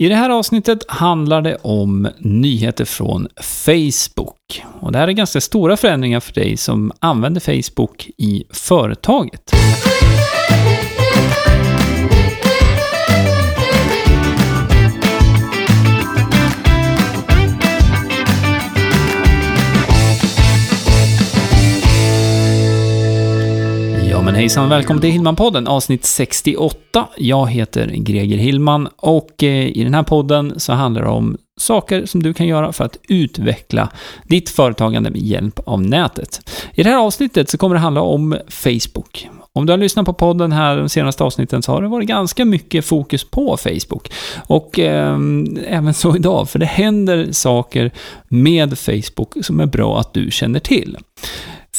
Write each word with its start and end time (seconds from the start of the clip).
I 0.00 0.08
det 0.08 0.14
här 0.14 0.30
avsnittet 0.30 0.90
handlar 0.90 1.42
det 1.42 1.56
om 1.62 2.08
nyheter 2.18 2.84
från 2.84 3.28
Facebook. 3.40 4.62
Och 4.80 4.92
det 4.92 4.98
här 4.98 5.08
är 5.08 5.12
ganska 5.12 5.40
stora 5.40 5.76
förändringar 5.76 6.20
för 6.20 6.32
dig 6.32 6.56
som 6.56 6.92
använder 6.98 7.40
Facebook 7.40 8.10
i 8.16 8.44
företaget. 8.50 9.52
Men 24.30 24.36
hejsan 24.38 24.64
och 24.64 24.70
välkommen 24.70 25.00
till 25.00 25.10
Hillman-podden 25.10 25.68
avsnitt 25.68 26.04
68. 26.04 27.08
Jag 27.16 27.50
heter 27.50 27.86
Greger 27.86 28.36
Hillman 28.36 28.88
och 28.96 29.42
eh, 29.42 29.66
i 29.66 29.84
den 29.84 29.94
här 29.94 30.02
podden 30.02 30.60
så 30.60 30.72
handlar 30.72 31.02
det 31.02 31.08
om 31.08 31.36
saker 31.60 32.06
som 32.06 32.22
du 32.22 32.34
kan 32.34 32.46
göra 32.46 32.72
för 32.72 32.84
att 32.84 32.96
utveckla 33.08 33.88
ditt 34.24 34.50
företagande 34.50 35.10
med 35.10 35.20
hjälp 35.20 35.60
av 35.66 35.82
nätet. 35.82 36.50
I 36.74 36.82
det 36.82 36.90
här 36.90 36.98
avsnittet 36.98 37.50
så 37.50 37.58
kommer 37.58 37.74
det 37.74 37.80
handla 37.80 38.00
om 38.00 38.36
Facebook. 38.48 39.28
Om 39.52 39.66
du 39.66 39.72
har 39.72 39.78
lyssnat 39.78 40.06
på 40.06 40.12
podden 40.12 40.52
här 40.52 40.76
de 40.76 40.88
senaste 40.88 41.24
avsnitten 41.24 41.62
så 41.62 41.72
har 41.72 41.82
det 41.82 41.88
varit 41.88 42.08
ganska 42.08 42.44
mycket 42.44 42.84
fokus 42.84 43.30
på 43.30 43.56
Facebook. 43.56 44.12
Och 44.46 44.78
eh, 44.78 45.18
även 45.66 45.94
så 45.94 46.16
idag, 46.16 46.48
för 46.48 46.58
det 46.58 46.66
händer 46.66 47.32
saker 47.32 47.90
med 48.28 48.78
Facebook 48.78 49.44
som 49.44 49.60
är 49.60 49.66
bra 49.66 50.00
att 50.00 50.14
du 50.14 50.30
känner 50.30 50.60
till. 50.60 50.96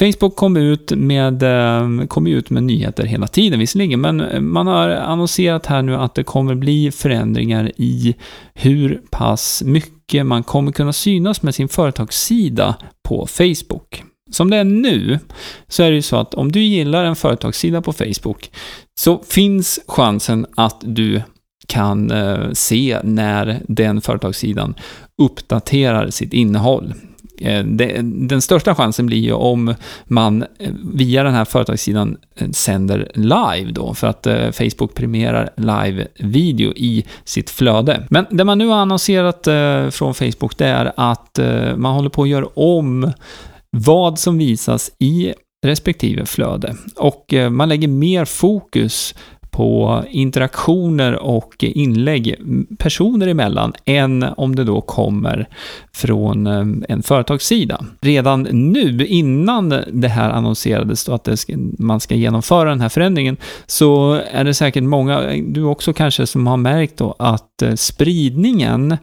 Facebook 0.02 0.36
kom 0.36 0.58
ut, 0.58 0.92
med, 0.92 1.44
eh, 1.44 2.08
kom 2.08 2.28
ut 2.28 2.50
med 2.50 2.64
nyheter 2.64 3.04
hela 3.04 3.28
tiden 3.28 3.60
visserligen, 3.60 4.02
men 4.02 4.22
eh, 4.22 4.40
man 4.40 4.68
har 4.68 4.90
annonserat 4.90 5.66
här 5.66 5.82
nu 5.82 5.96
att 5.96 6.16
det 6.16 6.24
kommer 6.24 6.56
bli 6.56 6.92
förändringar 6.92 7.72
i 7.78 8.16
hur 8.54 9.02
pass 9.12 9.64
mycket 9.66 10.26
man 10.26 10.44
kommer 10.44 10.72
kunna 10.72 10.94
synas 10.94 11.42
med 11.42 11.56
sin 11.56 11.68
företagssida 11.68 12.76
på 13.04 13.28
Facebook. 13.28 14.04
Som 14.32 14.50
det 14.50 14.58
är 14.58 14.64
nu 14.64 15.20
så 15.68 15.84
är 15.84 15.90
det 15.90 15.96
ju 15.96 16.02
så 16.02 16.16
att 16.16 16.34
om 16.34 16.52
du 16.52 16.62
gillar 16.64 17.06
en 17.06 17.16
företagssida 17.16 17.82
på 17.82 17.94
Facebook 17.94 18.52
så 19.00 19.24
finns 19.30 19.80
chansen 19.88 20.46
att 20.56 20.78
du 20.82 21.22
kan 21.68 22.12
eh, 22.12 22.52
se 22.54 23.00
när 23.04 23.62
den 23.68 24.02
företagssidan 24.02 24.76
uppdaterar 25.18 26.10
sitt 26.10 26.34
innehåll. 26.34 26.94
Eh, 27.42 27.64
den 28.04 28.42
största 28.42 28.76
chansen 28.76 29.06
blir 29.06 29.18
ju 29.18 29.34
om 29.34 29.76
man 30.06 30.42
eh, 30.42 30.72
via 30.94 31.24
den 31.24 31.34
här 31.34 31.46
företagssidan 31.46 32.18
eh, 32.36 32.50
sänder 32.50 33.12
live 33.16 33.72
då, 33.72 33.94
för 33.94 34.08
att 34.08 34.28
Facebook 34.56 34.94
premierar 34.94 35.50
live-video 35.58 36.74
i 36.76 37.06
sitt 37.24 37.50
flöde. 37.50 38.08
Men 38.10 38.26
det 38.30 38.44
man 38.44 38.58
nu 38.58 38.68
har 38.68 38.76
annonserat 38.76 39.48
från 39.94 40.14
Facebook, 40.14 40.58
det 40.58 40.66
är 40.66 40.92
att 40.96 41.40
man 41.76 41.96
håller 41.96 42.10
på 42.10 42.24
att 42.24 42.30
göra 42.30 42.46
om 42.54 43.12
vad 43.70 44.20
som 44.20 44.38
visas 44.38 44.92
i 45.00 45.34
respektive 45.66 46.26
flöde. 46.26 46.76
Och 46.96 47.34
man 47.52 47.70
lägger 47.70 47.88
mer 47.88 48.26
fokus 48.26 49.16
på 49.52 50.04
interaktioner 50.10 51.16
och 51.16 51.56
inlägg 51.60 52.36
personer 52.78 53.28
emellan 53.28 53.74
än 53.86 54.24
om 54.24 54.56
det 54.56 54.64
då 54.64 54.82
kommer 54.82 55.48
från 55.94 56.48
eh, 56.48 56.66
en 56.90 57.04
företagssida. 57.04 57.86
Redan 58.02 58.42
nu, 58.52 59.06
innan 59.06 59.70
det 59.94 60.08
här 60.08 60.30
annonserades 60.30 61.06
då 61.06 61.14
att 61.14 61.40
ska, 61.40 61.54
man 61.80 62.00
ska 62.00 62.16
genomföra 62.16 62.70
den 62.70 62.82
här 62.82 62.90
förändringen, 62.90 63.38
så 63.66 64.22
är 64.32 64.44
det 64.44 64.54
säkert 64.54 64.84
många, 64.84 65.22
du 65.48 65.64
också 65.64 65.94
kanske, 65.94 66.28
som 66.28 66.48
har 66.48 66.58
märkt 66.58 66.98
då 66.98 67.16
att 67.20 67.62
eh, 67.62 67.74
spridningen 67.74 68.98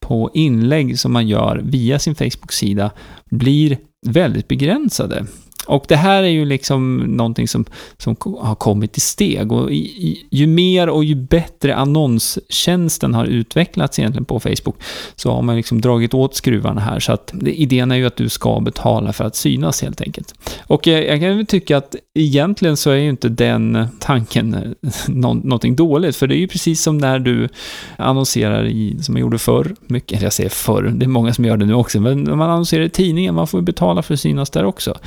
på 0.00 0.30
inlägg 0.34 0.98
som 0.98 1.12
man 1.12 1.28
gör 1.28 1.60
via 1.64 1.98
sin 1.98 2.14
Facebook-sida 2.14 2.90
blir 3.30 3.78
väldigt 4.06 4.48
begränsade. 4.48 5.26
Och 5.66 5.84
det 5.88 5.96
här 5.96 6.22
är 6.22 6.28
ju 6.28 6.44
liksom 6.44 6.98
någonting 6.98 7.48
som, 7.48 7.64
som 7.98 8.16
har 8.40 8.54
kommit 8.54 8.96
i 8.96 9.00
steg 9.00 9.52
och 9.52 9.70
i, 9.70 9.76
i, 9.76 10.26
ju 10.30 10.46
mer 10.46 10.88
och 10.88 11.04
ju 11.04 11.14
bättre 11.14 11.74
annonstjänsten 11.74 13.14
har 13.14 13.24
utvecklats 13.24 13.98
egentligen 13.98 14.24
på 14.24 14.40
Facebook 14.40 14.76
så 15.16 15.32
har 15.32 15.42
man 15.42 15.56
liksom 15.56 15.80
dragit 15.80 16.14
åt 16.14 16.34
skruvarna 16.34 16.80
här 16.80 17.00
så 17.00 17.12
att 17.12 17.30
det, 17.32 17.60
idén 17.60 17.90
är 17.90 17.96
ju 17.96 18.06
att 18.06 18.16
du 18.16 18.28
ska 18.28 18.60
betala 18.60 19.12
för 19.12 19.24
att 19.24 19.36
synas 19.36 19.82
helt 19.82 20.00
enkelt. 20.00 20.34
Och 20.66 20.86
jag, 20.86 21.06
jag 21.06 21.20
kan 21.20 21.36
väl 21.36 21.46
tycka 21.46 21.76
att 21.76 21.96
egentligen 22.14 22.76
så 22.76 22.90
är 22.90 22.96
ju 22.96 23.08
inte 23.08 23.28
den 23.28 23.88
tanken 24.00 24.54
eh, 24.54 24.90
nå, 25.08 25.34
någonting 25.34 25.76
dåligt 25.76 26.16
för 26.16 26.26
det 26.26 26.36
är 26.36 26.38
ju 26.38 26.48
precis 26.48 26.82
som 26.82 26.98
när 26.98 27.18
du 27.18 27.48
annonserar 27.96 28.64
i, 28.66 28.98
som 29.02 29.12
man 29.12 29.20
gjorde 29.20 29.38
förr, 29.38 29.74
mycket, 29.86 30.22
jag 30.22 30.32
säger 30.32 30.50
förr, 30.50 30.82
det 30.82 31.06
är 31.06 31.08
många 31.08 31.34
som 31.34 31.44
gör 31.44 31.56
det 31.56 31.66
nu 31.66 31.74
också, 31.74 32.00
men 32.00 32.22
när 32.22 32.36
man 32.36 32.50
annonserar 32.50 32.84
i 32.84 32.90
tidningen, 32.90 33.34
man 33.34 33.46
får 33.46 33.60
ju 33.60 33.64
betala 33.64 34.02
för 34.02 34.14
att 34.14 34.20
synas 34.20 34.50
där 34.50 34.64
också. 34.64 34.98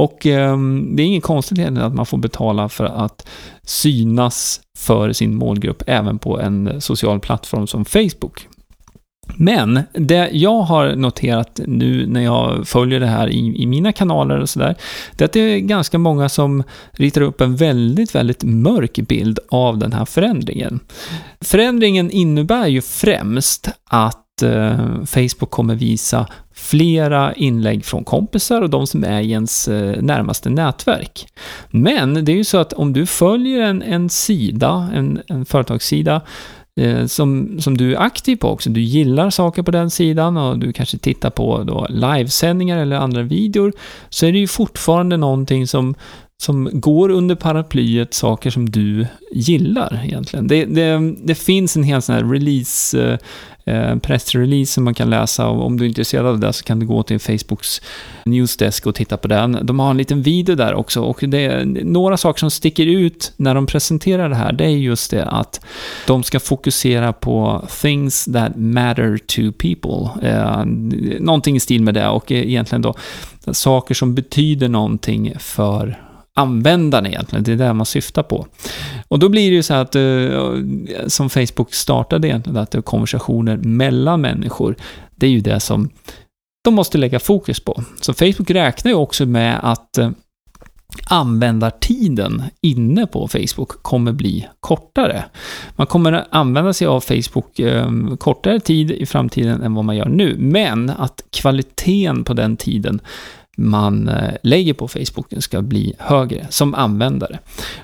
Och 0.00 0.26
eh, 0.26 0.58
det 0.90 1.02
är 1.02 1.06
ingen 1.06 1.20
konstigt 1.20 1.78
att 1.78 1.94
man 1.94 2.06
får 2.06 2.18
betala 2.18 2.68
för 2.68 2.84
att 2.84 3.28
synas 3.62 4.60
för 4.78 5.12
sin 5.12 5.34
målgrupp 5.34 5.82
även 5.86 6.18
på 6.18 6.40
en 6.40 6.80
social 6.80 7.20
plattform 7.20 7.66
som 7.66 7.84
Facebook. 7.84 8.48
Men 9.36 9.80
det 9.92 10.30
jag 10.32 10.60
har 10.60 10.96
noterat 10.96 11.60
nu 11.66 12.06
när 12.06 12.20
jag 12.20 12.68
följer 12.68 13.00
det 13.00 13.06
här 13.06 13.28
i, 13.28 13.62
i 13.62 13.66
mina 13.66 13.92
kanaler 13.92 14.40
och 14.40 14.48
sådär, 14.48 14.74
det 15.16 15.24
är 15.24 15.26
att 15.26 15.32
det 15.32 15.40
är 15.40 15.58
ganska 15.58 15.98
många 15.98 16.28
som 16.28 16.62
ritar 16.90 17.20
upp 17.20 17.40
en 17.40 17.56
väldigt, 17.56 18.14
väldigt 18.14 18.44
mörk 18.44 18.96
bild 19.08 19.38
av 19.50 19.78
den 19.78 19.92
här 19.92 20.04
förändringen. 20.04 20.80
Förändringen 21.40 22.10
innebär 22.10 22.66
ju 22.66 22.82
främst 22.82 23.68
att 23.84 24.29
eh, 24.42 25.04
Facebook 25.04 25.50
kommer 25.50 25.74
visa 25.74 26.26
flera 26.54 27.34
inlägg 27.34 27.84
från 27.84 28.04
kompisar 28.04 28.62
och 28.62 28.70
de 28.70 28.86
som 28.86 29.04
är 29.04 29.20
i 29.20 29.30
ens 29.30 29.68
eh, 29.68 30.02
närmaste 30.02 30.50
nätverk. 30.50 31.26
Men 31.70 32.24
det 32.24 32.32
är 32.32 32.36
ju 32.36 32.44
så 32.44 32.58
att 32.58 32.72
om 32.72 32.92
du 32.92 33.06
följer 33.06 33.60
en, 33.60 33.82
en 33.82 34.08
sida, 34.08 34.90
en, 34.94 35.20
en 35.26 35.44
företagssida, 35.44 36.22
eh, 36.80 37.06
som, 37.06 37.60
som 37.60 37.76
du 37.76 37.94
är 37.94 38.00
aktiv 38.00 38.36
på 38.36 38.48
också. 38.48 38.70
Du 38.70 38.80
gillar 38.80 39.30
saker 39.30 39.62
på 39.62 39.70
den 39.70 39.90
sidan 39.90 40.36
och 40.36 40.58
du 40.58 40.72
kanske 40.72 40.98
tittar 40.98 41.30
på 41.30 41.62
då 41.62 41.86
livesändningar 41.90 42.78
eller 42.78 42.96
andra 42.96 43.22
videor, 43.22 43.72
så 44.08 44.26
är 44.26 44.32
det 44.32 44.38
ju 44.38 44.46
fortfarande 44.46 45.16
någonting 45.16 45.66
som, 45.66 45.94
som 46.42 46.68
går 46.72 47.08
under 47.08 47.34
paraplyet 47.34 48.14
saker 48.14 48.50
som 48.50 48.70
du 48.70 49.06
gillar 49.32 50.00
egentligen. 50.04 50.46
Det, 50.46 50.64
det, 50.64 51.14
det 51.24 51.34
finns 51.34 51.76
en 51.76 51.82
hel 51.82 52.02
sån 52.02 52.14
här 52.14 52.24
release 52.24 53.02
eh, 53.02 53.18
Eh, 53.70 53.96
pressrelease 53.96 54.72
som 54.72 54.84
man 54.84 54.94
kan 54.94 55.10
läsa. 55.10 55.48
Och 55.48 55.66
om 55.66 55.76
du 55.76 55.84
är 55.84 55.88
intresserad 55.88 56.26
av 56.26 56.38
det 56.38 56.52
så 56.52 56.64
kan 56.64 56.78
du 56.78 56.86
gå 56.86 57.02
till 57.02 57.18
Facebooks 57.18 57.82
newsdesk 58.24 58.86
och 58.86 58.94
titta 58.94 59.16
på 59.16 59.28
den. 59.28 59.58
De 59.62 59.80
har 59.80 59.90
en 59.90 59.96
liten 59.96 60.22
video 60.22 60.54
där 60.54 60.74
också 60.74 61.00
och 61.00 61.24
det 61.28 61.44
är 61.44 61.64
några 61.84 62.16
saker 62.16 62.38
som 62.38 62.50
sticker 62.50 62.86
ut 62.86 63.32
när 63.36 63.54
de 63.54 63.66
presenterar 63.66 64.28
det 64.28 64.34
här. 64.34 64.52
Det 64.52 64.64
är 64.64 64.68
just 64.68 65.10
det 65.10 65.24
att 65.24 65.60
de 66.06 66.22
ska 66.22 66.40
fokusera 66.40 67.12
på 67.12 67.68
things 67.82 68.24
that 68.24 68.52
matter 68.56 69.18
to 69.18 69.52
people. 69.58 70.28
Eh, 70.30 70.64
någonting 71.20 71.56
i 71.56 71.60
stil 71.60 71.82
med 71.82 71.94
det 71.94 72.08
och 72.08 72.32
egentligen 72.32 72.82
då 72.82 72.94
saker 73.52 73.94
som 73.94 74.14
betyder 74.14 74.68
någonting 74.68 75.34
för 75.38 76.09
användaren 76.34 77.06
egentligen, 77.06 77.44
det 77.44 77.52
är 77.52 77.56
det 77.56 77.72
man 77.72 77.86
syftar 77.86 78.22
på. 78.22 78.46
Och 79.08 79.18
då 79.18 79.28
blir 79.28 79.50
det 79.50 79.56
ju 79.56 79.62
så 79.62 79.74
att, 79.74 79.94
eh, 79.94 81.06
som 81.06 81.30
Facebook 81.30 81.74
startade 81.74 82.28
egentligen, 82.28 82.56
att 82.56 82.70
det 82.70 82.78
är 82.78 82.82
konversationer 82.82 83.56
mellan 83.56 84.20
människor, 84.20 84.76
det 85.16 85.26
är 85.26 85.30
ju 85.30 85.40
det 85.40 85.60
som 85.60 85.90
de 86.64 86.74
måste 86.74 86.98
lägga 86.98 87.18
fokus 87.18 87.60
på. 87.60 87.82
Så 88.00 88.14
Facebook 88.14 88.50
räknar 88.50 88.90
ju 88.90 88.96
också 88.96 89.26
med 89.26 89.60
att 89.62 89.98
eh, 89.98 90.10
användartiden 91.08 92.42
inne 92.62 93.06
på 93.06 93.28
Facebook 93.28 93.82
kommer 93.82 94.12
bli 94.12 94.48
kortare. 94.60 95.24
Man 95.76 95.86
kommer 95.86 96.26
använda 96.30 96.72
sig 96.72 96.86
av 96.86 97.00
Facebook 97.00 97.58
eh, 97.58 97.90
kortare 98.18 98.60
tid 98.60 98.90
i 98.90 99.06
framtiden 99.06 99.62
än 99.62 99.74
vad 99.74 99.84
man 99.84 99.96
gör 99.96 100.08
nu, 100.08 100.36
men 100.38 100.90
att 100.90 101.24
kvaliteten 101.30 102.24
på 102.24 102.34
den 102.34 102.56
tiden 102.56 103.00
man 103.56 104.08
eh, 104.08 104.34
lägger 104.42 104.74
på 104.74 104.88
Facebook 104.88 105.26
ska 105.38 105.62
bli 105.62 105.94
högre 105.98 106.46
som 106.50 106.74
användare. 106.74 107.38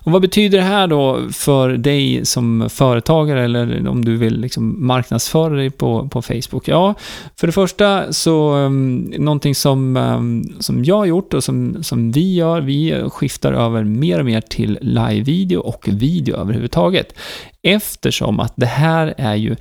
Och 0.04 0.12
vad 0.12 0.22
betyder 0.22 0.58
det 0.58 0.64
här 0.64 0.86
då 0.86 1.20
för 1.32 1.68
dig 1.68 2.24
som 2.24 2.68
företagare 2.70 3.44
eller 3.44 3.88
om 3.88 4.04
du 4.04 4.16
vill 4.16 4.40
liksom 4.40 4.86
marknadsföra 4.86 5.54
dig 5.54 5.70
på, 5.70 6.08
på 6.08 6.22
Facebook? 6.22 6.68
Ja, 6.68 6.94
för 7.36 7.46
det 7.46 7.52
första 7.52 8.12
så 8.12 8.54
um, 8.54 8.96
någonting 9.18 9.54
som, 9.54 9.96
um, 9.96 10.56
som 10.58 10.84
jag 10.84 10.96
har 10.96 11.06
gjort 11.06 11.34
och 11.34 11.44
som, 11.44 11.82
som 11.82 12.12
vi 12.12 12.34
gör, 12.34 12.60
vi 12.60 13.04
skiftar 13.08 13.52
över 13.52 13.84
mer 13.84 14.18
och 14.18 14.26
mer 14.26 14.40
till 14.40 14.78
live-video 14.80 15.60
och 15.60 15.88
video 15.88 16.36
överhuvudtaget. 16.36 17.14
Eftersom 17.62 18.40
att 18.40 18.52
det 18.56 18.66
här 18.66 19.14
är 19.18 19.34
ju 19.34 19.56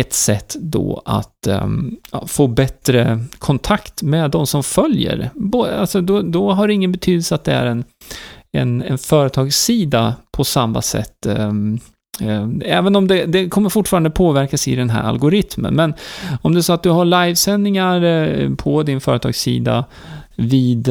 ett 0.00 0.12
sätt 0.12 0.56
då 0.60 1.02
att 1.04 1.46
um, 1.48 1.96
få 2.26 2.46
bättre 2.46 3.24
kontakt 3.38 4.02
med 4.02 4.30
de 4.30 4.46
som 4.46 4.62
följer. 4.62 5.30
Alltså 5.78 6.00
då, 6.00 6.22
då 6.22 6.52
har 6.52 6.68
det 6.68 6.74
ingen 6.74 6.92
betydelse 6.92 7.34
att 7.34 7.44
det 7.44 7.52
är 7.52 7.66
en, 7.66 7.84
en, 8.52 8.82
en 8.82 8.98
företagssida 8.98 10.14
på 10.30 10.44
samma 10.44 10.82
sätt 10.82 11.26
um, 11.26 11.80
även 12.64 12.96
om 12.96 13.08
det, 13.08 13.26
det, 13.26 13.48
kommer 13.48 13.68
fortfarande 13.68 14.10
påverkas 14.10 14.68
i 14.68 14.76
den 14.76 14.90
här 14.90 15.02
algoritmen. 15.02 15.74
Men 15.74 15.94
om 16.42 16.54
det 16.54 16.60
är 16.60 16.62
så 16.62 16.72
att 16.72 16.82
du 16.82 16.90
har 16.90 17.04
livesändningar 17.04 18.02
eh, 18.04 18.54
på 18.54 18.82
din 18.82 19.00
företagssida 19.00 19.84
vid 20.36 20.88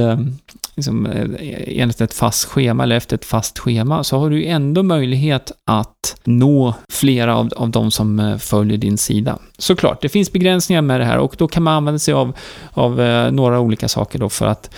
liksom, 0.77 1.05
eh, 1.05 1.81
enligt 1.81 2.01
ett 2.01 2.13
fast 2.13 2.45
schema 2.45 2.83
eller 2.83 2.95
efter 2.95 3.15
ett 3.15 3.25
fast 3.25 3.59
schema 3.59 4.03
så 4.03 4.17
har 4.17 4.29
du 4.29 4.45
ändå 4.45 4.83
möjlighet 4.83 5.51
att 5.65 6.21
nå 6.23 6.73
flera 6.91 7.37
av, 7.37 7.49
av 7.55 7.69
de 7.69 7.91
som 7.91 8.19
eh, 8.19 8.37
följer 8.37 8.77
din 8.77 8.97
sida. 8.97 9.39
Såklart, 9.57 10.01
det 10.01 10.09
finns 10.09 10.31
begränsningar 10.31 10.81
med 10.81 10.99
det 10.99 11.05
här 11.05 11.17
och 11.17 11.35
då 11.37 11.47
kan 11.47 11.63
man 11.63 11.73
använda 11.73 11.99
sig 11.99 12.13
av, 12.13 12.37
av 12.71 13.01
eh, 13.01 13.31
några 13.31 13.59
olika 13.59 13.87
saker 13.87 14.19
då 14.19 14.29
för 14.29 14.45
att 14.45 14.75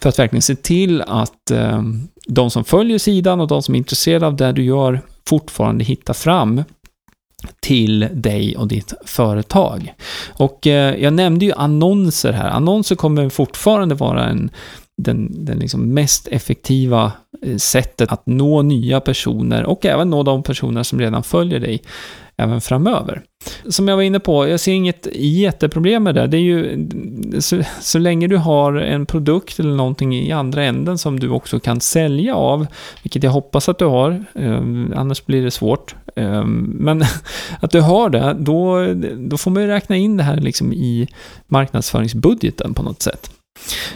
för 0.00 0.08
att 0.08 0.18
verkligen 0.18 0.42
se 0.42 0.56
till 0.56 1.02
att 1.02 1.50
eh, 1.50 1.82
de 2.26 2.50
som 2.50 2.64
följer 2.64 2.98
sidan 2.98 3.40
och 3.40 3.48
de 3.48 3.62
som 3.62 3.74
är 3.74 3.78
intresserade 3.78 4.26
av 4.26 4.36
det 4.36 4.52
du 4.52 4.64
gör 4.64 5.00
fortfarande 5.28 5.84
hittar 5.84 6.14
fram 6.14 6.62
till 7.60 8.08
dig 8.12 8.56
och 8.56 8.68
ditt 8.68 8.94
företag. 9.04 9.94
Och 10.28 10.66
eh, 10.66 11.02
jag 11.02 11.12
nämnde 11.12 11.44
ju 11.44 11.52
annonser 11.52 12.32
här. 12.32 12.48
Annonser 12.48 12.96
kommer 12.96 13.28
fortfarande 13.28 13.94
vara 13.94 14.26
en, 14.26 14.50
den, 14.96 15.44
den 15.44 15.58
liksom 15.58 15.94
mest 15.94 16.28
effektiva 16.28 17.12
eh, 17.42 17.56
sättet 17.56 18.12
att 18.12 18.26
nå 18.26 18.62
nya 18.62 19.00
personer 19.00 19.64
och 19.64 19.86
även 19.86 20.10
nå 20.10 20.22
de 20.22 20.42
personer 20.42 20.82
som 20.82 21.00
redan 21.00 21.22
följer 21.22 21.60
dig 21.60 21.82
även 22.36 22.60
framöver. 22.60 23.22
Som 23.68 23.88
jag 23.88 23.96
var 23.96 24.02
inne 24.02 24.20
på, 24.20 24.48
jag 24.48 24.60
ser 24.60 24.72
inget 24.72 25.08
jätteproblem 25.14 26.02
med 26.02 26.14
det. 26.14 26.26
Det 26.26 26.36
är 26.36 26.40
ju, 26.40 26.88
så, 27.40 27.62
så 27.80 27.98
länge 27.98 28.28
du 28.28 28.36
har 28.36 28.74
en 28.74 29.06
produkt 29.06 29.60
eller 29.60 29.74
någonting 29.74 30.16
i 30.16 30.32
andra 30.32 30.64
änden 30.64 30.98
som 30.98 31.20
du 31.20 31.28
också 31.28 31.60
kan 31.60 31.80
sälja 31.80 32.34
av, 32.34 32.66
vilket 33.02 33.22
jag 33.22 33.30
hoppas 33.30 33.68
att 33.68 33.78
du 33.78 33.84
har, 33.84 34.24
eh, 34.34 34.62
annars 34.96 35.26
blir 35.26 35.42
det 35.42 35.50
svårt. 35.50 35.94
Eh, 36.16 36.44
men 36.46 37.04
att 37.60 37.70
du 37.70 37.80
har 37.80 38.10
det, 38.10 38.36
då, 38.38 38.86
då 39.16 39.36
får 39.36 39.50
man 39.50 39.62
ju 39.62 39.68
räkna 39.68 39.96
in 39.96 40.16
det 40.16 40.22
här 40.22 40.36
liksom 40.36 40.72
i 40.72 41.08
marknadsföringsbudgeten 41.46 42.74
på 42.74 42.82
något 42.82 43.02
sätt. 43.02 43.30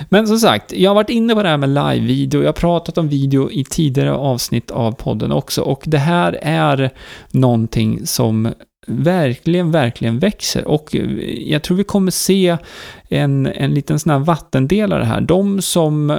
Men 0.09 0.27
som 0.27 0.39
sagt, 0.39 0.73
jag 0.73 0.91
har 0.91 0.95
varit 0.95 1.11
inne 1.11 1.35
på 1.35 1.43
det 1.43 1.49
här 1.49 1.57
med 1.57 1.69
live-video. 1.69 2.41
Jag 2.41 2.49
har 2.49 2.53
pratat 2.53 2.99
om 2.99 3.09
video 3.09 3.51
i 3.51 3.65
tidigare 3.65 4.15
avsnitt 4.15 4.71
av 4.71 4.93
podden 4.93 5.33
också. 5.33 5.63
Och 5.63 5.83
det 5.87 5.99
här 5.99 6.39
är 6.43 6.91
någonting 7.31 8.07
som 8.07 8.55
verkligen, 8.89 9.71
verkligen 9.71 10.19
växer. 10.19 10.69
Och 10.69 10.97
eh, 10.97 11.03
jag 11.53 11.63
tror 11.63 11.77
vi 11.77 11.85
kommer 11.85 12.11
se 12.11 12.57
en, 13.09 13.47
en 13.47 13.75
liten 13.75 13.99
sån 13.99 14.13
här 14.13 14.19
vattendelare 14.19 15.05
här. 15.05 15.21
De 15.21 15.63
som 15.63 16.11
eh, 16.11 16.19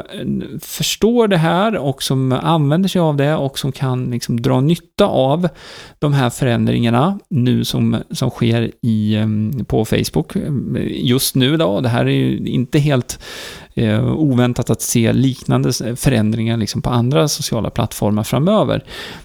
förstår 0.61 1.27
det 1.27 1.37
här 1.37 1.77
och 1.77 2.03
som 2.03 2.31
använder 2.31 2.89
sig 2.89 3.01
av 3.01 3.17
det 3.17 3.35
och 3.35 3.59
som 3.59 3.71
kan 3.71 4.11
liksom 4.11 4.41
dra 4.41 4.61
nytta 4.61 5.05
av 5.05 5.49
de 5.99 6.13
här 6.13 6.29
förändringarna 6.29 7.19
nu 7.29 7.65
som, 7.65 7.97
som 8.11 8.29
sker 8.29 8.71
i, 8.81 9.15
eh, 9.15 9.27
på 9.67 9.85
Facebook 9.85 10.33
just 10.87 11.35
nu 11.35 11.57
då. 11.57 11.81
Det 11.81 11.89
här 11.89 12.05
är 12.05 12.09
ju 12.09 12.37
inte 12.37 12.79
helt 12.79 13.19
eh, 13.73 14.13
oväntat 14.13 14.69
att 14.69 14.81
se 14.81 15.13
liknande 15.13 15.73
förändringar 15.95 16.57
liksom 16.57 16.81
på 16.81 16.89
andra 16.89 17.27
sociala 17.27 17.69
plattformar 17.69 18.23
framöver. 18.23 18.83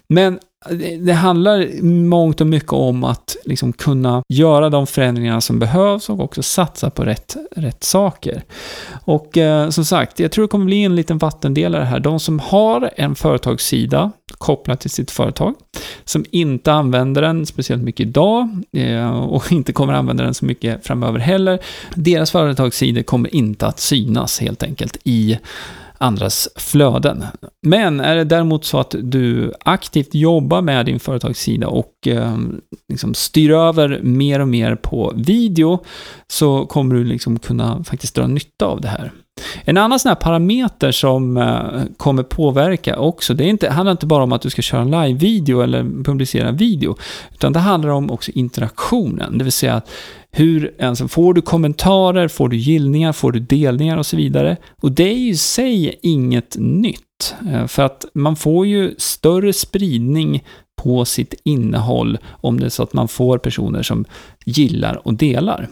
Men 0.09 0.39
det 1.01 1.13
handlar 1.13 1.83
mångt 1.83 2.41
och 2.41 2.47
mycket 2.47 2.73
om 2.73 3.05
att 3.05 3.37
liksom 3.45 3.73
kunna 3.73 4.23
göra 4.29 4.71
de 4.71 4.87
förändringar 4.87 5.41
som 5.41 5.59
behövs 5.59 6.09
och 6.09 6.21
också 6.21 6.43
satsa 6.43 6.91
på 6.91 7.05
rätt, 7.05 7.37
rätt 7.57 7.85
saker. 7.85 8.43
Och 9.05 9.39
eh, 9.39 9.71
som 9.71 9.85
sagt, 9.85 10.21
jag 10.21 10.33
tror 10.33 10.45
det 10.45 10.49
kommer 10.49 10.65
bli 10.65 10.85
en 10.85 10.97
liten 10.97 11.19
vattendelare 11.19 11.85
här. 11.85 12.01
De 12.01 12.21
som 12.21 12.39
har 12.39 12.91
en 12.97 13.15
företagssida 13.15 14.13
kopplad 14.39 14.81
till 14.81 14.91
sitt 14.91 15.11
företag, 15.11 15.55
som 16.05 16.25
inte 16.31 16.73
använder 16.73 17.23
den 17.23 17.47
speciellt 17.47 17.83
mycket 17.83 18.07
idag 18.07 18.49
eh, 18.73 19.25
och 19.25 19.53
inte 19.53 19.73
kommer 19.73 19.93
använda 19.93 20.25
den 20.25 20.35
så 20.35 20.45
mycket 20.45 20.87
framöver 20.87 21.19
heller, 21.19 21.59
deras 21.95 22.31
företagssidor 22.31 23.03
kommer 23.03 23.35
inte 23.35 23.67
att 23.67 23.81
synas 23.81 24.41
helt 24.41 24.63
enkelt 24.63 24.97
i 25.05 25.39
andras 26.05 26.49
flöden. 26.57 27.25
Men 27.63 28.01
är 28.01 28.17
det 28.17 28.25
däremot 28.25 28.65
så 28.65 28.79
att 28.79 28.95
du 29.03 29.53
aktivt 29.65 30.15
jobbar 30.15 30.63
med 30.63 30.87
din 30.87 31.01
företagssida 31.01 31.69
och 31.69 32.07
eh, 32.07 32.39
liksom 32.89 33.15
styr 33.15 33.51
över 33.51 34.01
mer 34.03 34.41
och 34.41 34.49
mer 34.49 34.77
på 34.77 35.13
video 35.17 35.85
så 36.27 36.67
kommer 36.67 36.95
du 36.95 37.05
liksom 37.05 37.39
kunna 37.39 37.85
faktiskt 37.85 38.15
dra 38.15 38.27
nytta 38.27 38.67
av 38.67 38.81
det 38.81 38.89
här. 38.89 39.13
En 39.65 39.77
annan 39.77 39.99
sån 39.99 40.09
här 40.09 40.17
parameter 40.17 40.93
som 40.93 41.37
eh, 41.37 41.83
kommer 41.97 42.23
påverka 42.23 42.99
också, 42.99 43.35
det 43.35 43.45
är 43.45 43.49
inte, 43.49 43.71
handlar 43.71 43.93
inte 43.93 44.07
bara 44.07 44.23
om 44.23 44.33
att 44.33 44.43
du 44.43 44.51
ska 44.51 44.63
köra 44.63 44.81
en 44.81 44.91
live-video 44.91 45.61
eller 45.61 46.05
publicera 46.05 46.53
video, 46.53 46.97
utan 47.33 47.53
det 47.53 47.59
handlar 47.59 47.91
om 47.91 48.11
också 48.11 48.31
interaktionen, 48.35 49.39
det 49.39 49.45
vill 49.45 49.53
säga 49.53 49.75
att 49.75 49.91
hur, 50.31 50.75
alltså 50.83 51.09
får 51.09 51.35
du 51.35 51.43
kommentarer, 51.43 52.29
får 52.29 52.49
du 52.49 52.57
gillningar, 52.57 53.13
får 53.13 53.33
du 53.33 53.41
delningar 53.41 53.97
och 53.97 54.07
så 54.07 54.17
vidare. 54.17 54.57
Och 54.81 54.93
det 54.93 55.13
är 55.13 55.19
ju 55.19 55.29
i 55.29 55.37
sig 55.37 55.99
inget 56.03 56.57
nytt, 56.59 57.35
eh, 57.53 57.67
för 57.67 57.83
att 57.83 58.05
man 58.15 58.37
får 58.37 58.67
ju 58.67 58.95
större 58.99 59.53
spridning 59.53 60.45
på 60.83 61.05
sitt 61.05 61.35
innehåll 61.45 62.19
om 62.31 62.61
det 62.61 62.67
är 62.67 62.71
så 62.71 62.83
att 62.83 62.93
man 62.93 63.09
får 63.09 63.39
personer 63.39 63.83
som 63.83 64.05
gillar 64.45 65.07
och 65.07 65.15
delar. 65.15 65.69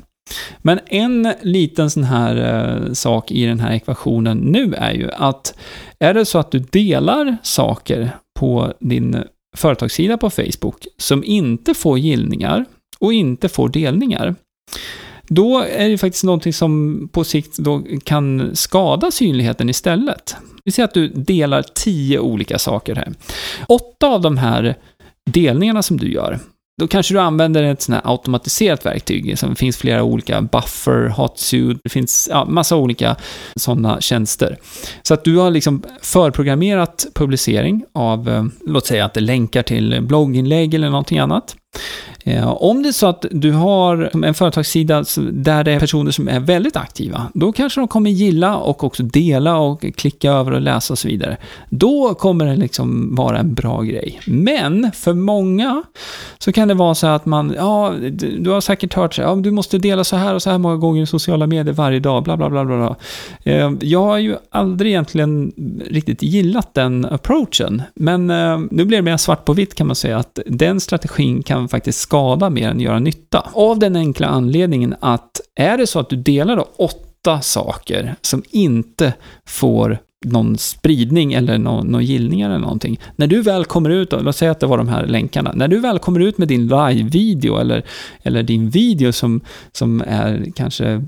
Men 0.59 0.81
en 0.87 1.35
liten 1.43 1.91
sån 1.91 2.05
här 2.05 2.37
eh, 2.37 2.93
sak 2.93 3.31
i 3.31 3.47
den 3.47 3.61
här 3.61 3.73
ekvationen 3.73 4.39
nu 4.39 4.75
är 4.75 4.93
ju 4.93 5.11
att 5.11 5.55
är 5.99 6.15
det 6.15 6.25
så 6.25 6.39
att 6.39 6.51
du 6.51 6.59
delar 6.59 7.37
saker 7.43 8.11
på 8.39 8.73
din 8.81 9.25
företagssida 9.57 10.19
på 10.19 10.31
Facebook 10.31 10.87
som 10.97 11.25
inte 11.25 11.75
får 11.75 11.99
gillningar 11.99 12.65
och 12.99 13.13
inte 13.13 13.49
får 13.49 13.69
delningar, 13.69 14.35
då 15.29 15.61
är 15.61 15.89
det 15.89 15.99
faktiskt 15.99 16.25
någonting 16.25 16.53
som 16.53 17.09
på 17.13 17.25
sikt 17.25 17.59
då 17.59 17.83
kan 18.05 18.57
skada 18.57 19.11
synligheten 19.11 19.69
istället. 19.69 20.37
Vi 20.65 20.73
säger 20.73 20.85
att 20.89 20.95
du 20.95 21.09
delar 21.09 21.63
tio 21.75 22.19
olika 22.19 22.59
saker 22.59 22.95
här. 22.95 23.13
Åtta 23.69 24.09
av 24.09 24.21
de 24.21 24.37
här 24.37 24.75
delningarna 25.31 25.83
som 25.83 25.97
du 25.97 26.13
gör, 26.13 26.39
då 26.83 26.89
kanske 26.89 27.15
du 27.15 27.21
använder 27.21 27.63
ett 27.63 27.83
sånt 27.83 27.95
här 28.05 28.13
automatiserat 28.13 28.87
verktyg. 28.87 29.37
Det 29.41 29.55
finns 29.55 29.77
flera 29.77 30.03
olika, 30.03 30.43
Buffer, 30.43 31.09
Hotsuit, 31.09 31.79
det 31.85 31.91
finns 31.91 32.29
ja, 32.31 32.45
massa 32.45 32.77
olika 32.77 33.17
sådana 33.57 34.01
tjänster. 34.01 34.57
Så 35.03 35.15
att 35.15 35.25
du 35.25 35.37
har 35.37 35.51
liksom 35.51 35.83
förprogrammerat 36.03 37.07
publicering 37.15 37.85
av, 37.95 38.29
eh, 38.29 38.45
låt 38.67 38.87
säga 38.87 39.05
att 39.05 39.15
det 39.15 39.21
länkar 39.21 39.63
till 39.63 40.01
blogginlägg 40.03 40.75
eller 40.75 40.91
någonting 40.91 41.19
annat. 41.19 41.57
Eh, 42.25 42.49
om 42.49 42.83
det 42.83 42.89
är 42.89 42.93
så 42.93 43.07
att 43.07 43.27
du 43.31 43.53
har 43.53 44.25
en 44.27 44.35
företagssida 44.35 45.05
där 45.33 45.65
det 45.65 45.73
är 45.73 45.81
personer 45.81 46.11
som 46.11 46.29
är 46.29 46.41
väldigt 46.41 46.77
aktiva, 46.77 47.27
då 47.35 47.53
kanske 47.53 47.81
de 47.81 47.89
kommer 47.89 48.11
gilla 48.11 48.57
och 48.57 48.85
också 48.85 49.03
dela 49.03 49.57
och 49.57 49.85
klicka 49.97 50.33
över 50.33 50.53
och 50.53 50.61
läsa 50.61 50.95
och 50.95 50.99
så 50.99 51.09
vidare. 51.09 51.37
Då 51.69 52.15
kommer 52.15 52.47
det 52.47 52.57
liksom 52.57 53.15
vara 53.15 53.39
en 53.39 53.55
bra 53.55 53.83
grej. 53.83 54.21
Men 54.27 54.93
för 54.95 55.15
många 55.15 55.83
så 56.39 56.53
kan 56.53 56.69
det 56.69 56.75
vara 56.75 56.95
så 56.95 57.07
att 57.07 57.27
man, 57.27 57.55
ja, 57.57 57.95
du 58.39 58.51
har 58.51 58.61
säkert 58.61 58.95
hört 58.95 59.15
så 59.15 59.23
ja, 59.23 59.35
du 59.35 59.51
måste 59.51 59.79
dela 59.79 60.05
så 60.05 60.17
här 60.17 60.35
och 60.35 60.43
så 60.43 60.51
här 60.51 60.59
många 60.59 60.77
gånger 60.77 61.03
i 61.03 61.07
sociala 61.07 61.47
medier 61.47 61.75
varje 61.75 62.01
dag, 62.01 62.23
bla 62.23 62.37
bla 62.37 62.51
bla 62.51 62.65
bla. 62.65 62.97
Eh, 63.45 63.73
jag 63.81 64.03
har 64.03 64.19
ju 64.19 64.37
aldrig 64.51 64.91
egentligen 64.91 65.53
riktigt 65.91 66.23
gillat 66.23 66.75
den 66.75 67.05
approachen, 67.05 67.83
men 67.95 68.31
eh, 68.31 68.59
nu 68.71 68.85
blir 68.85 68.99
det 68.99 69.03
mer 69.03 69.17
svart 69.17 69.45
på 69.45 69.53
vitt 69.53 69.75
kan 69.75 69.87
man 69.87 69.97
säga 69.97 70.19
att 70.19 70.39
den 70.47 70.81
strategin 70.81 71.43
kan 71.43 71.62
faktiskt 71.69 72.01
skada 72.01 72.51
mer 72.51 72.69
än 72.69 72.81
göra 72.81 72.99
nytta. 72.99 73.51
Av 73.53 73.79
den 73.79 73.97
enkla 73.97 74.27
anledningen 74.27 74.95
att 75.01 75.41
är 75.55 75.79
det 75.79 75.87
så 75.87 76.01
att 76.01 76.09
du 76.09 76.17
delar 76.17 76.57
då 76.57 76.69
åtta 76.77 77.41
saker 77.41 78.15
som 78.23 78.43
inte 78.51 79.13
får 79.47 79.99
någon 80.25 80.59
spridning 80.59 81.33
eller 81.33 81.59
någon, 81.59 81.87
någon 81.87 82.05
gillning 82.05 82.41
eller 82.41 82.59
någonting. 82.59 83.01
När 83.17 83.27
du 83.27 83.43
väl 83.43 83.65
kommer 83.65 83.91
ut, 83.91 84.13
låt 84.13 84.37
säga 84.37 84.51
att 84.51 84.61
det 84.61 84.67
var 84.67 84.79
de 84.79 84.89
här 84.89 85.07
länkarna, 85.07 85.53
när 85.55 85.69
du 85.69 85.79
väl 85.79 85.99
kommer 85.99 86.21
ut 86.21 86.39
med 86.39 86.49
din 86.49 86.67
live-video 86.67 87.59
eller, 87.59 87.85
eller 88.23 88.43
din 88.43 88.71
video 88.71 89.13
som, 89.13 89.41
som 89.73 90.03
är 90.07 90.47
kanske 90.55 91.03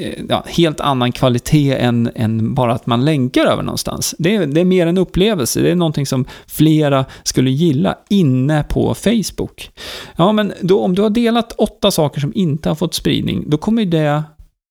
Eh, 0.00 0.24
ja, 0.28 0.44
helt 0.46 0.80
annan 0.80 1.12
kvalitet 1.12 1.74
än, 1.74 2.10
än, 2.14 2.54
bara 2.54 2.72
att 2.72 2.86
man 2.86 3.04
länkar 3.04 3.46
över 3.46 3.62
någonstans. 3.62 4.14
Det 4.18 4.34
är, 4.34 4.46
det 4.46 4.60
är 4.60 4.64
mer 4.64 4.86
en 4.86 4.98
upplevelse, 4.98 5.60
det 5.60 5.70
är 5.70 5.74
någonting 5.74 6.06
som 6.06 6.24
flera 6.46 7.04
skulle 7.22 7.50
gilla 7.50 7.98
inne 8.08 8.64
på 8.68 8.94
Facebook. 8.94 9.70
Ja, 10.16 10.32
men 10.32 10.52
då, 10.60 10.80
om 10.80 10.94
du 10.94 11.02
har 11.02 11.10
delat 11.10 11.52
åtta 11.52 11.90
saker 11.90 12.20
som 12.20 12.32
inte 12.34 12.68
har 12.68 12.76
fått 12.76 12.94
spridning, 12.94 13.44
då 13.46 13.56
kommer 13.56 13.84
det 13.84 14.22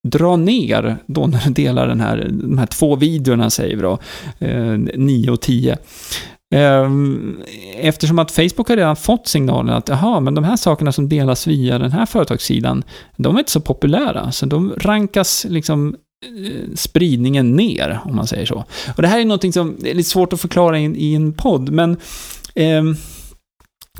dra 0.07 0.35
ner 0.35 0.97
då 1.05 1.27
när 1.27 1.41
du 1.45 1.51
delar 1.53 1.87
den 1.87 2.01
här, 2.01 2.27
de 2.31 2.57
här 2.57 2.65
två 2.65 2.95
videorna, 2.95 3.49
säger 3.49 3.75
vi 3.75 3.81
då, 3.81 3.97
eh, 4.39 4.77
9 4.95 5.31
och 5.31 5.41
10. 5.41 5.77
Ehm, 6.55 7.41
eftersom 7.75 8.19
att 8.19 8.31
Facebook 8.31 8.69
har 8.69 8.75
redan 8.75 8.95
fått 8.95 9.27
signalen 9.27 9.75
att 9.75 9.89
aha, 9.89 10.19
men 10.19 10.35
de 10.35 10.43
här 10.43 10.55
sakerna 10.55 10.91
som 10.91 11.09
delas 11.09 11.47
via 11.47 11.79
den 11.79 11.91
här 11.91 12.05
företagssidan, 12.05 12.83
de 13.17 13.35
är 13.35 13.39
inte 13.39 13.51
så 13.51 13.61
populära, 13.61 14.31
så 14.31 14.45
de 14.45 14.73
rankas 14.77 15.45
liksom 15.49 15.95
eh, 16.25 16.75
spridningen 16.75 17.55
ner, 17.55 17.99
om 18.05 18.15
man 18.15 18.27
säger 18.27 18.45
så. 18.45 18.65
Och 18.95 19.01
det 19.01 19.07
här 19.07 19.19
är 19.19 19.25
någonting 19.25 19.53
som 19.53 19.77
är 19.85 19.93
lite 19.93 20.09
svårt 20.09 20.33
att 20.33 20.41
förklara 20.41 20.79
i, 20.79 20.83
i 20.83 21.15
en 21.15 21.33
podd, 21.33 21.69
men 21.71 21.97
eh, 22.55 22.83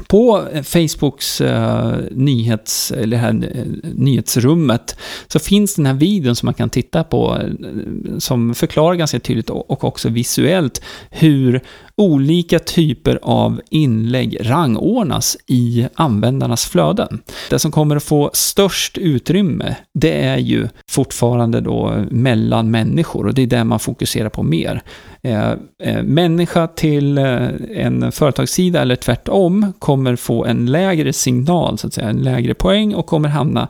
på 0.07 0.47
Facebooks 0.63 1.41
uh, 1.41 1.93
nyhets, 2.11 2.91
eller 2.91 3.17
här, 3.17 3.33
uh, 3.33 3.93
nyhetsrummet 3.93 4.95
så 5.27 5.39
finns 5.39 5.75
den 5.75 5.85
här 5.85 5.93
videon 5.93 6.35
som 6.35 6.47
man 6.47 6.53
kan 6.53 6.69
titta 6.69 7.03
på 7.03 7.37
uh, 7.37 8.17
som 8.17 8.55
förklarar 8.55 8.95
ganska 8.95 9.19
tydligt 9.19 9.49
och 9.49 9.83
också 9.83 10.09
visuellt 10.09 10.81
hur 11.09 11.61
olika 11.99 12.59
typer 12.59 13.19
av 13.21 13.61
inlägg 13.69 14.37
rangordnas 14.41 15.37
i 15.47 15.87
användarnas 15.93 16.65
flöden. 16.65 17.21
Det 17.49 17.59
som 17.59 17.71
kommer 17.71 17.95
att 17.95 18.03
få 18.03 18.29
störst 18.33 18.97
utrymme, 18.97 19.75
det 19.93 20.25
är 20.25 20.37
ju 20.37 20.67
fortfarande 20.89 21.61
då 21.61 22.05
mellan 22.09 22.71
människor 22.71 23.25
och 23.25 23.33
det 23.33 23.41
är 23.41 23.47
det 23.47 23.63
man 23.63 23.79
fokuserar 23.79 24.29
på 24.29 24.43
mer. 24.43 24.81
Eh, 25.23 25.51
eh, 25.83 26.03
människa 26.03 26.67
till 26.67 27.17
eh, 27.17 27.47
en 27.75 28.11
företagssida 28.11 28.81
eller 28.81 28.95
tvärtom 28.95 29.73
kommer 29.79 30.15
få 30.15 30.45
en 30.45 30.65
lägre 30.65 31.13
signal, 31.13 31.77
så 31.77 31.87
att 31.87 31.93
säga, 31.93 32.09
en 32.09 32.17
lägre 32.21 32.53
poäng 32.53 32.95
och 32.95 33.05
kommer 33.05 33.29
hamna 33.29 33.67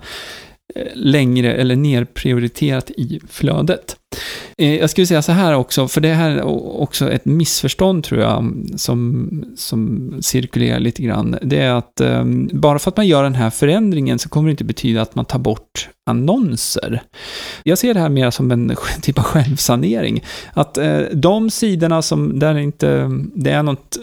längre 0.94 1.54
eller 1.54 1.76
nerprioriterat 1.76 2.92
i 2.92 3.20
flödet. 3.30 3.96
Eh, 4.58 4.76
jag 4.76 4.90
skulle 4.90 5.08
säga 5.08 5.22
så 5.22 5.32
här 5.32 5.56
också, 5.56 5.88
för 5.88 6.02
det 6.02 6.14
här 6.14 6.32
är 6.32 6.44
också 6.82 7.12
ett 7.12 7.26
missförstånd 7.26 8.04
tror 8.04 8.22
jag, 8.22 8.54
som, 8.76 9.30
som 9.56 10.14
cirkulerar 10.22 10.80
lite 10.80 11.02
grann. 11.02 11.38
Det 11.42 11.58
är 11.58 11.72
att 11.72 12.02
um, 12.02 12.50
bara 12.54 12.80
för 12.80 12.92
att 12.92 12.98
man 12.98 13.08
gör 13.08 13.24
den 13.24 13.36
här 13.36 13.50
förändringen 13.50 14.20
så 14.20 14.30
kommer 14.30 14.48
det 14.48 14.52
inte 14.52 14.64
betyda 14.64 15.02
att 15.02 15.16
man 15.16 15.26
tar 15.26 15.40
bort 15.40 15.90
annonser. 16.06 17.02
Jag 17.64 17.78
ser 17.78 17.94
det 17.94 18.00
här 18.00 18.10
mer 18.10 18.32
som 18.32 18.52
en 18.52 18.76
typ 19.02 19.18
av 19.18 19.24
självsanering. 19.24 20.24
Att 20.54 20.78
uh, 20.78 21.00
de 21.14 21.50
sidorna 21.50 22.02
som, 22.02 22.40
där 22.40 22.58
inte 22.58 23.10
det 23.36 23.52
är 23.52 23.64
något 23.64 23.98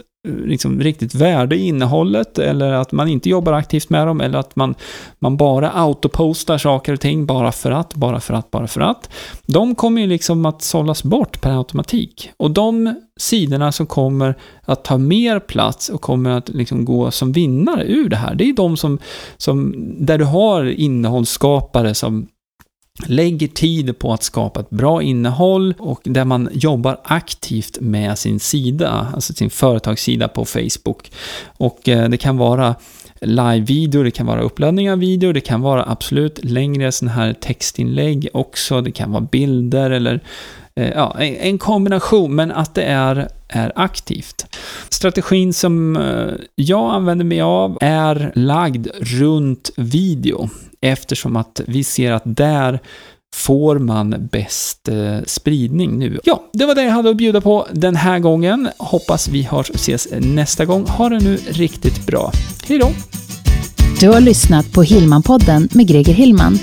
liksom 0.44 0.80
riktigt 0.80 1.14
värde 1.14 1.56
i 1.56 1.66
innehållet 1.66 2.38
eller 2.38 2.72
att 2.72 2.92
man 2.92 3.08
inte 3.08 3.28
jobbar 3.28 3.52
aktivt 3.52 3.90
med 3.90 4.06
dem 4.06 4.20
eller 4.20 4.38
att 4.38 4.56
man, 4.56 4.74
man 5.18 5.36
bara 5.36 5.70
autopostar 5.70 6.58
saker 6.58 6.92
och 6.92 7.00
ting 7.00 7.26
bara 7.26 7.52
för 7.52 7.70
att, 7.70 7.94
bara 7.94 8.20
för 8.20 8.34
att, 8.34 8.50
bara 8.50 8.66
för 8.66 8.80
att. 8.80 9.10
De 9.46 9.74
kommer 9.74 10.00
ju 10.00 10.06
liksom 10.06 10.46
att 10.46 10.62
sållas 10.62 11.02
bort 11.02 11.40
per 11.40 11.58
automatik. 11.58 12.30
Och 12.36 12.50
de 12.50 12.94
sidorna 13.16 13.72
som 13.72 13.86
kommer 13.86 14.34
att 14.62 14.84
ta 14.84 14.98
mer 14.98 15.40
plats 15.40 15.88
och 15.88 16.00
kommer 16.00 16.30
att 16.30 16.48
liksom 16.48 16.84
gå 16.84 17.10
som 17.10 17.32
vinnare 17.32 17.84
ur 17.84 18.08
det 18.08 18.16
här, 18.16 18.34
det 18.34 18.44
är 18.44 18.52
de 18.52 18.76
som, 18.76 18.98
som 19.36 19.74
där 20.06 20.18
du 20.18 20.24
har 20.24 20.64
innehållsskapare 20.64 21.94
som 21.94 22.26
lägger 23.06 23.48
tid 23.48 23.98
på 23.98 24.12
att 24.12 24.22
skapa 24.22 24.60
ett 24.60 24.70
bra 24.70 25.02
innehåll 25.02 25.74
och 25.78 26.00
där 26.04 26.24
man 26.24 26.48
jobbar 26.52 27.00
aktivt 27.04 27.78
med 27.80 28.18
sin 28.18 28.40
sida, 28.40 29.08
alltså 29.14 29.32
sin 29.32 29.50
företagssida 29.50 30.28
på 30.28 30.44
Facebook. 30.44 31.12
Och 31.46 31.88
eh, 31.88 32.08
det 32.08 32.16
kan 32.16 32.36
vara 32.36 32.74
live-video, 33.20 34.02
det 34.02 34.10
kan 34.10 34.26
vara 34.26 34.40
uppladdning 34.40 34.92
av 34.92 34.98
video, 34.98 35.32
det 35.32 35.40
kan 35.40 35.60
vara 35.60 35.84
absolut 35.88 36.44
längre 36.44 36.92
sådana 36.92 37.14
här 37.14 37.32
textinlägg 37.32 38.28
också, 38.32 38.80
det 38.80 38.90
kan 38.90 39.12
vara 39.12 39.20
bilder 39.20 39.90
eller 39.90 40.20
eh, 40.74 40.90
ja, 40.90 41.16
en 41.20 41.58
kombination, 41.58 42.34
men 42.34 42.52
att 42.52 42.74
det 42.74 42.82
är, 42.82 43.28
är 43.48 43.72
aktivt. 43.76 44.46
Strategin 44.88 45.52
som 45.52 45.96
eh, 45.96 46.34
jag 46.54 46.94
använder 46.94 47.24
mig 47.24 47.40
av 47.40 47.78
är 47.80 48.32
lagd 48.34 48.88
runt 49.00 49.70
video 49.76 50.48
eftersom 50.80 51.36
att 51.36 51.60
vi 51.66 51.84
ser 51.84 52.12
att 52.12 52.22
där 52.24 52.80
får 53.34 53.78
man 53.78 54.28
bäst 54.32 54.88
eh, 54.88 55.18
spridning 55.26 55.98
nu. 55.98 56.20
Ja, 56.24 56.44
det 56.52 56.66
var 56.66 56.74
det 56.74 56.82
jag 56.82 56.92
hade 56.92 57.10
att 57.10 57.16
bjuda 57.16 57.40
på 57.40 57.66
den 57.72 57.96
här 57.96 58.18
gången. 58.18 58.68
Hoppas 58.78 59.28
vi 59.28 59.42
hörs 59.42 59.70
och 59.70 59.76
ses 59.76 60.08
nästa 60.20 60.64
gång. 60.64 60.86
Ha 60.86 61.08
det 61.08 61.18
nu 61.18 61.36
riktigt 61.36 62.06
bra. 62.06 62.32
Hej 62.68 62.78
då! 62.78 62.90
Du 64.00 64.08
har 64.08 64.20
lyssnat 64.20 64.72
på 64.72 64.82
Hillman-podden 64.82 65.76
med 65.76 65.88
Greger 65.88 66.14
Hillman. 66.14 66.58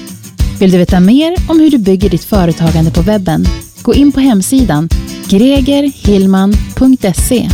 Vill 0.59 0.71
du 0.71 0.77
veta 0.77 0.99
mer 0.99 1.35
om 1.49 1.59
hur 1.59 1.69
du 1.69 1.77
bygger 1.77 2.09
ditt 2.09 2.23
företagande 2.23 2.91
på 2.91 3.01
webben? 3.01 3.45
Gå 3.81 3.93
in 3.93 4.11
på 4.11 4.19
hemsidan 4.19 4.89
gregerhillman.se 5.29 7.49